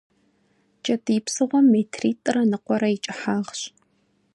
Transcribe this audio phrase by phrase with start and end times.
[0.83, 3.61] Кӏэтӏий псыгъуэм метритӏрэ ныкъуэрэ и кӏыхьагъщ.